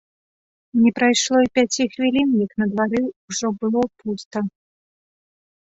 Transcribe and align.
Не 0.85 0.91
прайшло 0.99 1.37
і 1.43 1.49
пяці 1.59 1.83
хвілін, 1.93 2.29
як 2.45 2.51
на 2.63 2.71
двары 2.71 3.01
ўжо 3.29 3.47
было 3.65 3.81
пуста. 4.01 4.37